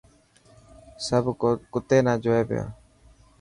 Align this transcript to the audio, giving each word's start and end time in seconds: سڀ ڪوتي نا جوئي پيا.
سڀ 1.05 1.23
ڪوتي 1.71 1.97
نا 2.05 2.13
جوئي 2.23 2.43
پيا. 2.49 2.63